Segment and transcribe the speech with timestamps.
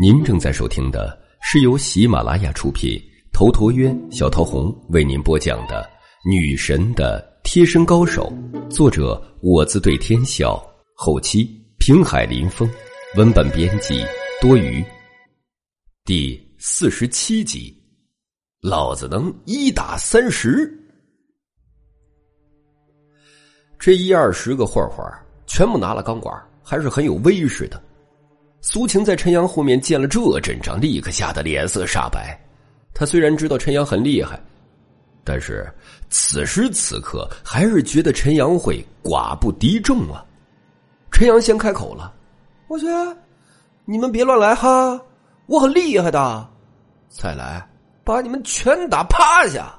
[0.00, 2.98] 您正在收听的是由喜马拉雅出品、
[3.30, 5.82] 头陀渊、小桃红为您播讲的
[6.30, 8.32] 《女神的贴身高手》，
[8.70, 10.58] 作者我自对天笑，
[10.94, 11.44] 后期
[11.76, 12.66] 平海林风，
[13.16, 14.02] 文本编辑
[14.40, 14.82] 多余。
[16.06, 17.76] 第四十七集，
[18.62, 20.72] 老子能一打三十。
[23.78, 25.04] 这一二十个混混
[25.46, 27.82] 全部拿了钢管，还是很有威势的。
[28.66, 32.34] 苏晴在陈阳后面见了这阵仗，立刻吓得脸色煞白。
[32.94, 34.40] 他虽然知道陈阳很厉害，
[35.22, 35.70] 但是
[36.08, 40.24] 此时此刻还是觉得陈阳会寡不敌众啊。
[41.12, 42.10] 陈阳先开口了
[42.66, 42.86] ：“我去，
[43.84, 44.98] 你们别乱来哈，
[45.44, 46.48] 我很厉害的，
[47.10, 47.68] 再来
[48.02, 49.74] 把你们全打趴下。”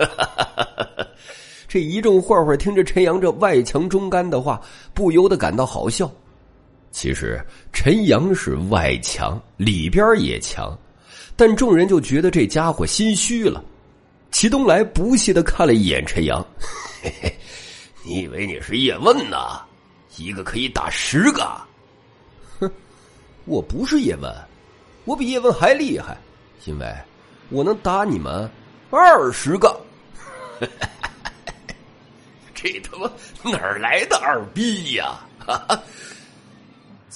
[1.68, 4.58] 这一众混混听着陈阳这外强中干的话，
[4.94, 6.10] 不由得感到好笑。
[6.96, 7.38] 其实
[7.74, 10.74] 陈阳是外强，里边也强，
[11.36, 13.62] 但众人就觉得这家伙心虚了。
[14.30, 16.42] 齐东来不屑的看了一眼陈阳，
[17.02, 17.38] 嘿嘿，
[18.02, 19.60] 你以为你是叶问呐？
[20.16, 21.46] 一个可以打十个？
[22.58, 22.72] 哼，
[23.44, 24.34] 我不是叶问，
[25.04, 26.16] 我比叶问还厉害，
[26.64, 26.90] 因为
[27.50, 28.50] 我能打你们
[28.90, 29.78] 二十个。
[32.54, 33.12] 这他妈
[33.44, 35.20] 哪儿来的二逼呀？
[35.38, 35.82] 哈 哈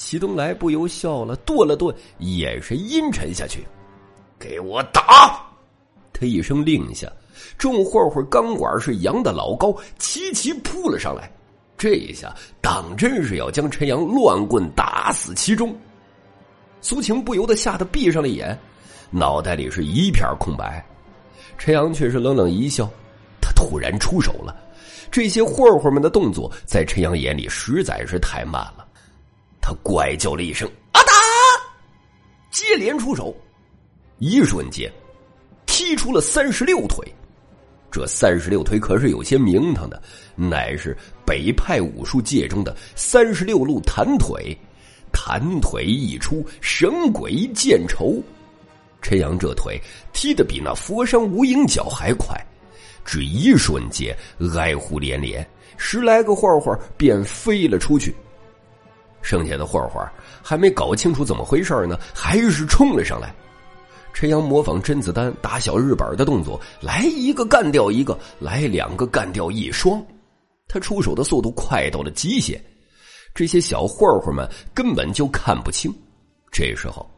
[0.00, 3.66] 齐东来不由笑了，顿了顿，眼神阴沉下去。
[4.38, 5.46] 给我打！
[6.10, 7.06] 他一声令下，
[7.58, 11.30] 众混混钢管是扬的老高，齐齐扑了上来。
[11.76, 15.76] 这一下当真是要将陈阳乱棍打死其中。
[16.80, 18.58] 苏晴不由得吓得闭上了眼，
[19.10, 20.82] 脑袋里是一片空白。
[21.58, 22.88] 陈阳却是冷冷一笑，
[23.38, 24.56] 他突然出手了。
[25.10, 28.86] 这些混混们的动作在陈阳眼里实在是太慢了。
[29.70, 31.12] 他怪叫了一声：“阿达！”
[32.50, 33.32] 接连出手，
[34.18, 34.90] 一瞬间
[35.64, 37.06] 踢出了三十六腿。
[37.88, 40.02] 这三十六腿可是有些名堂的，
[40.34, 44.56] 乃是北派武术界中的三十六路弹腿。
[45.12, 48.20] 弹腿一出，神鬼见愁。
[49.00, 49.80] 陈阳这腿
[50.12, 52.36] 踢得比那佛山无影脚还快，
[53.04, 54.16] 只一瞬间，
[54.58, 58.12] 哀呼连连，十来个混混便飞了出去。
[59.22, 60.02] 剩下的混混
[60.42, 63.34] 还没搞清楚怎么回事呢，还是冲了上来。
[64.12, 70.02] 陈阳模仿甄子丹打小日本的动作，来一个干掉一个，来两个干掉一双。
[70.66, 72.60] 他出手的速度快到了极限，
[73.34, 75.94] 这些小混混们根本就看不清。
[76.50, 77.08] 这时候，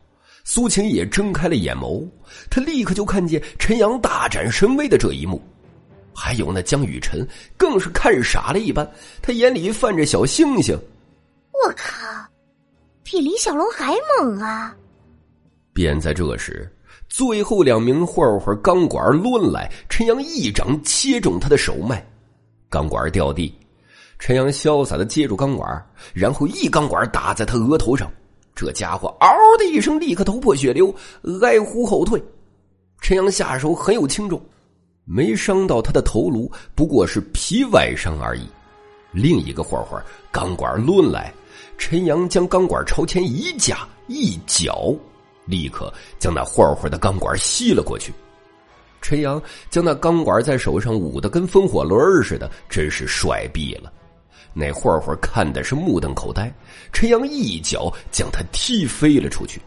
[0.44, 2.06] 苏晴也睁开了眼眸，
[2.50, 5.40] 他立刻就看见陈阳大展神威的这一幕，
[6.14, 7.26] 还有那江雨晨
[7.56, 8.86] 更是看傻了一般，
[9.22, 10.78] 他眼里泛着小星星。
[11.65, 12.27] 我靠，
[13.03, 14.75] 比李小龙还猛啊！
[15.73, 16.71] 便在这时，
[17.09, 22.05] 最后两名混混钢管抡来，陈阳一掌切中他的手脉，
[22.69, 23.55] 钢管掉地。
[24.19, 28.11] 陈阳潇洒的接住钢管，然后一钢管打在他额头上，
[28.55, 30.94] 这家伙嗷的一声，立刻头破血流，
[31.43, 32.23] 哀呼后退。
[33.00, 34.41] 陈阳下手很有轻重，
[35.05, 38.47] 没伤到他的头颅，不过是皮外伤而已。
[39.11, 41.33] 另一个混混钢管抡来。
[41.78, 44.94] 陈阳将钢管朝前一架，一脚，
[45.47, 48.12] 立刻将那混混的钢管吸了过去。
[49.00, 53.93] 陈阳将那钢管在手上舞得跟风火轮似的，真是帅毙了。
[54.55, 56.53] 那混混看的是目瞪口呆。
[56.93, 59.61] 陈阳一脚将他踢飞了出去。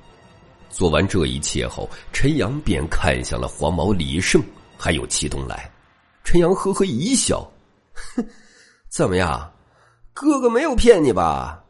[0.69, 4.41] 做完这一切后，陈阳便看向了黄毛李胜，
[4.77, 5.69] 还有齐东来。
[6.23, 7.45] 陈阳呵呵一笑
[7.93, 8.25] ：“哼，
[8.89, 9.51] 怎么样，
[10.13, 11.61] 哥哥没有骗你吧？”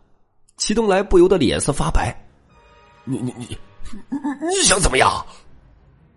[0.57, 2.15] 齐东来不由得脸色发白，
[3.03, 3.57] 你你你，
[4.49, 5.25] 你想怎么样？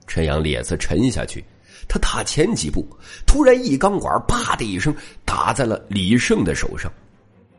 [0.06, 1.44] 陈阳脸色沉下去，
[1.88, 2.86] 他踏前几步，
[3.26, 4.94] 突然一钢管“啪”的一声
[5.24, 6.90] 打在了李胜的手上，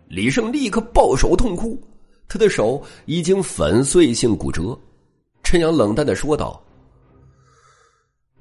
[0.08, 1.80] 李胜立刻抱手痛哭，
[2.28, 4.78] 他的手已经粉碎性骨折。
[5.44, 6.62] 陈阳冷淡的说道：“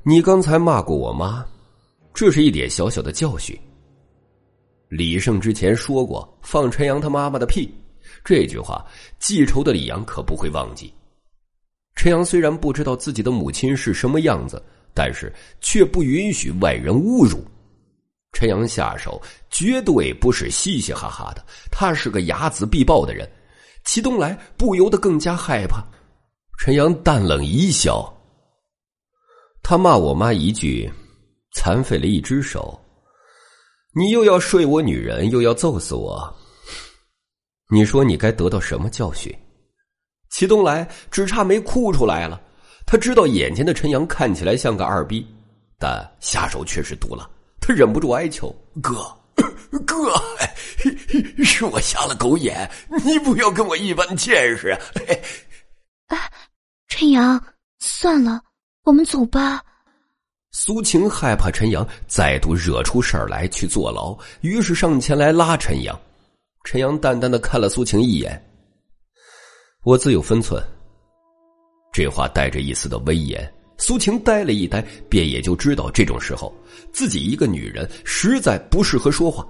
[0.05, 1.45] 你刚才骂过我妈，
[2.15, 3.59] 这是一点小小的教训。”
[4.89, 7.69] 李胜之前说过放陈阳他妈妈的屁。
[8.25, 8.85] 这句话，
[9.19, 10.93] 记仇的李阳可不会忘记。
[11.95, 14.63] 陈阳虽然不知道自己的母亲是什么样子，
[14.95, 17.45] 但是却不允许外人侮辱。
[18.33, 19.21] 陈阳下手
[19.51, 23.29] 绝对不是嘻嘻哈哈的，他是个睚眦必报的人。
[23.85, 25.83] 齐东来不由得更加害怕。
[26.59, 28.13] 陈阳淡冷一笑
[29.63, 30.89] ：“他骂我妈一句，
[31.53, 32.79] 残废了一只手，
[33.95, 36.33] 你又要睡我女人，又要揍死我。”
[37.71, 39.33] 你说你该得到什么教训？
[40.31, 42.41] 齐东来只差没哭出来了。
[42.87, 45.27] 他知道眼前的陈阳看起来像个二逼，
[45.79, 47.29] 但下手却是毒辣。
[47.61, 48.95] 他忍不住哀求：“哥，
[49.85, 50.15] 哥，
[51.45, 52.71] 是我瞎了狗眼，
[53.05, 54.71] 你不要跟我一般见识。”
[56.09, 56.19] 哎，
[56.89, 57.39] 陈阳，
[57.79, 58.41] 算了，
[58.85, 59.63] 我们走吧。
[60.53, 65.99] 苏晴害怕陈阳再度惹出事儿来去坐牢，于是上前来拉陈阳。
[66.71, 68.39] 陈阳淡淡的看了苏晴一眼
[69.85, 70.63] ：“我自有分寸。”
[71.91, 73.51] 这话带着一丝的威严。
[73.79, 76.55] 苏晴呆了一呆，便也就知道这种时候
[76.93, 79.49] 自己一个女人实在不适合说话，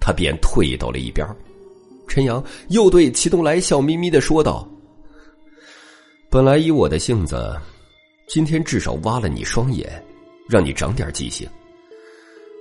[0.00, 1.26] 她便退到了一边。
[2.06, 4.64] 陈阳又对齐东来笑眯眯的说道
[6.30, 7.60] ：“本来以我的性子，
[8.28, 10.00] 今天至少挖了你双眼，
[10.48, 11.44] 让你长点记性。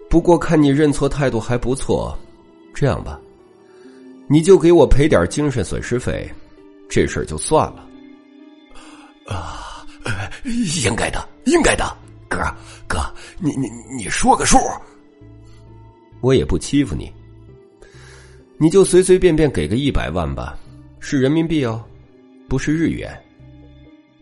[0.09, 2.17] 不过看你认错态度还不错，
[2.73, 3.21] 这样吧，
[4.31, 6.25] 你就给我赔点精神损失费，
[6.89, 7.85] 这事儿就算了。”
[9.27, 9.85] 啊，
[10.85, 11.85] 应该的，应该的，
[12.29, 12.39] 哥
[12.87, 12.97] 哥，
[13.39, 14.57] 你你你说个数，
[16.21, 17.11] 我也不欺负你，
[18.57, 20.57] 你就随随便便给个一百万吧，
[21.01, 21.83] 是人民币哦，
[22.47, 23.11] 不是日元。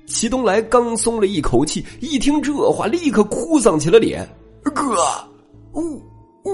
[0.07, 4.27] 齐东来刚松了一口气，一听这话，立刻哭丧起了脸。
[4.73, 4.95] 哥，
[5.71, 5.83] 我
[6.43, 6.53] 我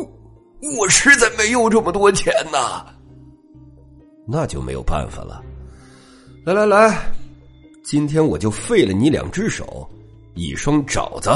[0.78, 2.86] 我实在没有这么多钱呐，
[4.28, 5.44] 那就没有办法了。
[6.46, 7.12] 来来来。
[7.84, 9.88] 今天我就废了你两只手，
[10.34, 11.30] 一双爪子。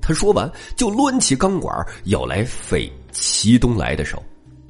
[0.00, 1.74] 他说完，就抡起钢管
[2.04, 4.22] 要来废齐东来的手。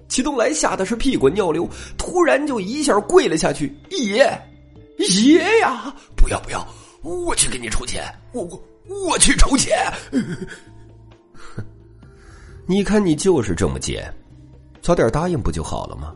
[0.09, 1.69] 齐东来吓得是屁滚尿流，
[1.99, 4.27] 突然就一下跪了下去：“爷，
[4.99, 6.67] 爷呀，不要不要，
[7.03, 8.03] 我去给你筹钱，
[8.33, 8.63] 我我
[9.09, 9.77] 我去筹钱。”
[12.65, 14.11] 你看你就是这么贱，
[14.83, 16.13] 早点答应不就好了吗？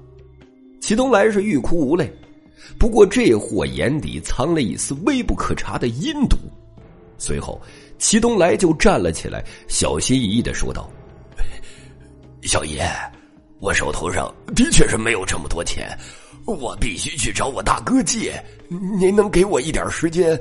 [0.81, 2.13] 齐东来是欲哭无泪。
[2.79, 6.37] 不过这货眼底藏了一丝微不可察的阴毒。
[7.17, 7.61] 随后，
[7.99, 10.91] 齐东来就站了起来，小心翼翼的说道
[12.43, 12.85] ：“小爷，
[13.61, 15.97] 我手头上的确是没有这么多钱，
[16.45, 18.43] 我必须去找我大哥借。
[18.69, 20.39] 您能给我一点时间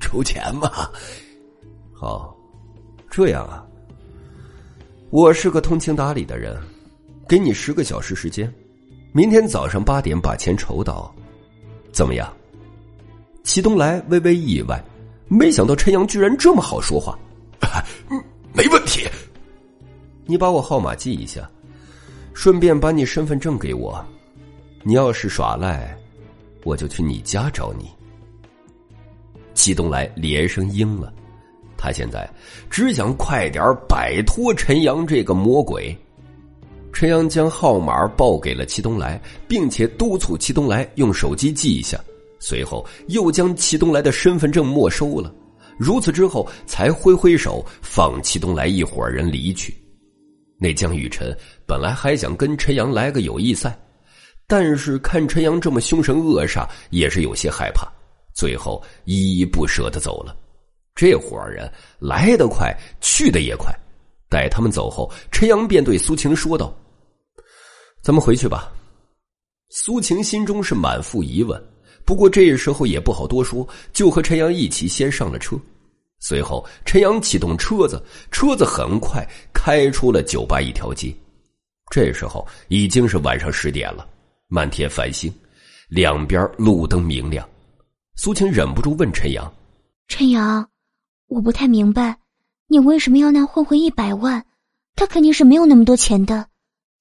[0.00, 0.88] 筹钱吗
[1.94, 2.34] ？”“好，
[3.10, 3.64] 这样啊。
[5.10, 6.56] 我是个通情达理的人，
[7.30, 8.52] 给你十个小时时间，
[9.12, 11.14] 明天早上八点把钱筹到。”
[11.94, 12.28] 怎么样？
[13.44, 14.82] 齐东来微微意外，
[15.28, 17.16] 没想到陈阳居然这么好说话。
[18.52, 19.06] 没问题，
[20.26, 21.48] 你把我号码记一下，
[22.34, 24.04] 顺便把你身份证给我。
[24.82, 25.96] 你要是耍赖，
[26.64, 27.88] 我就去你家找你。
[29.54, 31.12] 齐东来连声应了，
[31.76, 32.28] 他现在
[32.68, 35.96] 只想快点摆脱陈阳这个魔鬼。
[36.92, 41.98] 陈阳将号码报给了齐东来，并且督促齐东来用手机记一下。
[42.38, 45.32] 随后又将齐东来的身份证没收了。
[45.78, 49.74] 如此之后，才挥挥手放齐东来一伙人离去。
[50.58, 53.78] 那江雨辰本来还想跟陈阳来个友谊赛，
[54.46, 57.86] 但是看陈阳这么凶神恶煞，也是有些害怕，
[58.34, 60.36] 最后依依不舍的走了。
[60.94, 63.74] 这伙人来得快，去的也快。
[64.30, 66.72] 待他们走后，陈阳便对苏晴说道
[68.00, 68.72] ：“咱们回去吧。”
[69.70, 71.60] 苏晴心中是满腹疑问，
[72.04, 75.56] 不过这时候也不好多说，就和陈阳一起先上了车。
[76.20, 81.14] 随后，陈阳启动车子，车子很快开出了酒吧一条街。
[81.90, 84.06] 这时候已经是晚上十点了，
[84.46, 85.32] 漫天繁星，
[85.88, 87.48] 两边路灯明亮。
[88.16, 89.52] 苏晴忍不住问陈阳
[90.06, 90.68] ：“陈阳，
[91.26, 92.16] 我不太明白。”
[92.72, 94.46] 你为什么要那混混一百万？
[94.94, 96.46] 他肯定是没有那么多钱的。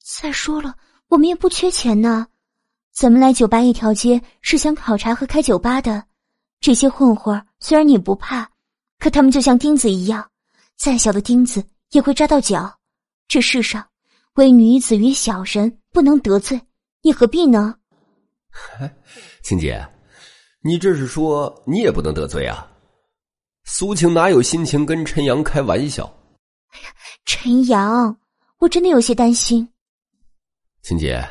[0.03, 0.75] 再说了，
[1.09, 2.25] 我们也不缺钱呢。
[2.91, 6.03] 咱们来酒吧一条街是想考察和开酒吧的。
[6.59, 8.49] 这些混混虽然你不怕，
[8.97, 10.27] 可他们就像钉子一样，
[10.75, 12.79] 再小的钉子也会扎到脚。
[13.27, 13.85] 这世上，
[14.37, 16.59] 唯女子与小人不能得罪，
[17.03, 17.75] 你何必呢？
[19.43, 19.87] 青姐，
[20.63, 22.67] 你这是说你也不能得罪啊？
[23.71, 26.03] 苏晴哪有心情跟陈阳开玩笑？
[26.71, 26.89] 哎呀，
[27.23, 28.17] 陈阳，
[28.57, 29.65] 我真的有些担心。
[30.81, 31.23] 秦姐，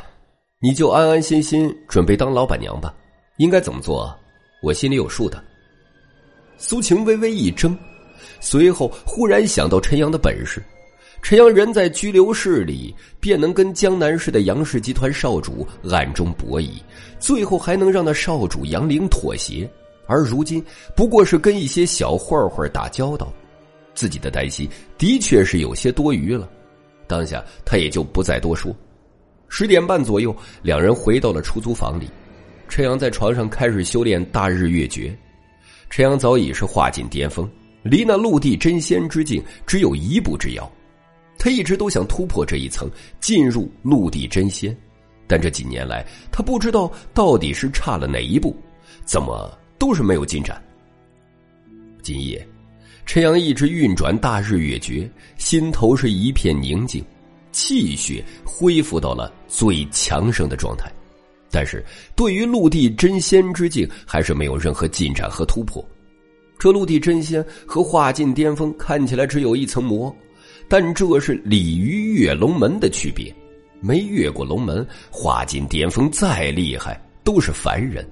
[0.60, 2.94] 你就安安心心准备当老板娘吧。
[3.38, 4.16] 应该怎么做，
[4.62, 5.42] 我心里有数的。
[6.56, 7.76] 苏晴微微一怔，
[8.38, 10.62] 随后忽然想到陈阳的本事。
[11.20, 16.80] 陈阳人在拘留室里，便能跟江南市的杨氏集团少主暗中博弈，
[17.18, 19.68] 最后还能让那少主杨凌妥协。
[20.08, 20.64] 而如今
[20.96, 23.32] 不过是跟一些小混混打交道，
[23.94, 26.48] 自己的担心的确是有些多余了。
[27.06, 28.74] 当下他也就不再多说。
[29.48, 32.08] 十点半左右，两人回到了出租房里。
[32.68, 35.16] 陈阳在床上开始修炼大日月诀。
[35.88, 37.48] 陈阳早已是化境巅峰，
[37.82, 40.70] 离那陆地真仙之境只有一步之遥。
[41.38, 44.76] 他一直都想突破这一层，进入陆地真仙，
[45.26, 48.54] 但这几年来，他不知道到底是差了哪一步，
[49.04, 50.62] 怎么都是没有进展。
[52.02, 52.46] 今夜，
[53.06, 57.04] 陈阳一直运转大日月诀，心头是一片宁静，
[57.52, 60.90] 气血恢复到了最强盛的状态。
[61.50, 65.82] 但是对于陆地真仙之境，还是没有任何进展和突破。
[66.58, 70.14] 这陆地真仙和化境巅峰看起来只有一层膜，
[70.68, 73.34] 但这是鲤鱼跃龙门的区别。
[73.80, 78.04] 没越过龙门，化境巅峰再厉害都是凡人，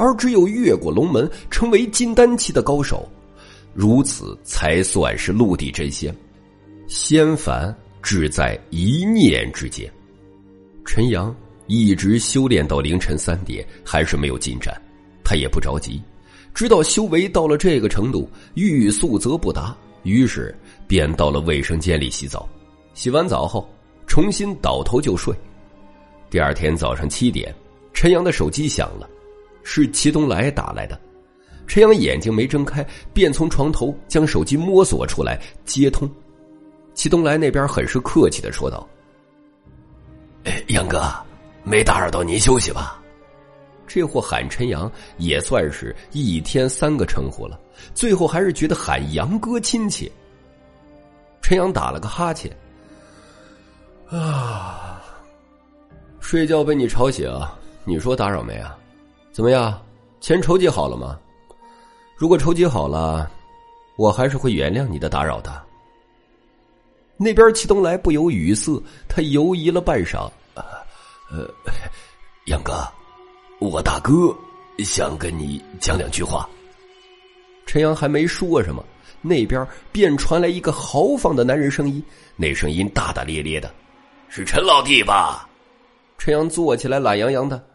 [0.00, 3.06] 而只有越过龙门，成为金丹期的高手，
[3.74, 6.14] 如此才算是陆地真仙。
[6.88, 9.88] 仙凡只在一念之间。
[10.84, 11.34] 陈阳。
[11.72, 14.74] 一直修炼到凌晨三点，还是没有进展。
[15.22, 16.02] 他也不着急，
[16.52, 20.52] 知道修为到了这个程度，欲速则不达，于是
[20.88, 22.48] 便到了卫生间里洗澡。
[22.92, 23.72] 洗完澡后，
[24.08, 25.32] 重新倒头就睡。
[26.28, 27.54] 第二天早上七点，
[27.92, 29.08] 陈阳的手机响了，
[29.62, 30.98] 是祁东来打来的。
[31.66, 36.10] 陈阳眼睛没睁开，便从床头将手机摸索出来接通。
[36.94, 38.88] 祁东来那边很是客气的说道
[40.44, 41.02] ：“哎，杨哥。”
[41.62, 42.98] 没打扰到您休息吧？
[43.86, 47.60] 这货喊陈阳也算是一天三个称呼了，
[47.92, 50.10] 最后还是觉得喊杨哥亲切。
[51.42, 52.50] 陈阳打了个哈欠，
[54.08, 55.02] 啊，
[56.18, 57.30] 睡觉被你吵醒，
[57.84, 58.74] 你说打扰没啊？
[59.40, 59.82] 怎么样，
[60.20, 61.18] 钱筹集好了吗？
[62.14, 63.26] 如果筹集好了，
[63.96, 65.64] 我还是会原谅你的打扰的。
[67.16, 68.78] 那边齐东来不由语塞，
[69.08, 70.30] 他犹疑了半晌。
[71.30, 71.48] 呃，
[72.48, 72.86] 杨哥，
[73.60, 74.12] 我大哥
[74.80, 76.46] 想跟你讲两句话。
[77.64, 78.84] 陈阳还没说什么，
[79.22, 82.04] 那边便传来一个豪放的男人声音，
[82.36, 83.72] 那声音大大咧咧的，
[84.28, 85.48] 是陈老弟吧？
[86.18, 87.69] 陈阳坐起来，懒洋洋的。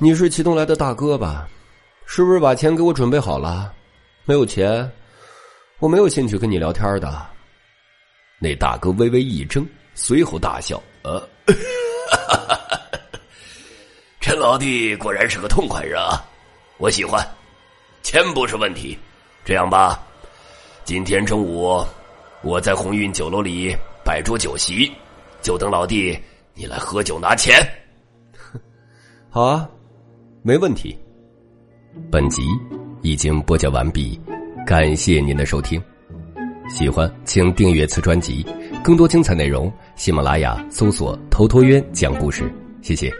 [0.00, 1.48] 你是祁东来的大哥吧？
[2.06, 3.74] 是不是把钱给我准备好了？
[4.24, 4.88] 没有钱，
[5.80, 7.26] 我没有兴趣跟你聊天的。
[8.38, 11.20] 那大哥微微一怔，随后大笑，呃。
[14.20, 16.24] 陈老弟果然是个痛快人啊，
[16.76, 17.26] 我喜欢。
[18.04, 18.96] 钱不是问题，
[19.44, 20.00] 这样吧，
[20.84, 21.84] 今天中午
[22.42, 24.92] 我在鸿运酒楼里摆桌酒席，
[25.42, 26.16] 就等老弟
[26.54, 27.60] 你来喝酒拿钱。
[29.28, 29.68] 好啊，
[30.48, 30.96] 没问题。
[32.10, 32.42] 本集
[33.02, 34.18] 已经播讲完毕，
[34.66, 35.78] 感谢您的收听。
[36.70, 38.46] 喜欢请订阅此专辑，
[38.82, 42.50] 更多精彩内容，喜马拉雅搜索“头陀渊讲故事”。
[42.80, 43.12] 谢谢。